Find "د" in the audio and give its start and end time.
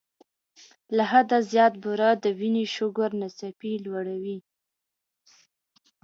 2.23-2.25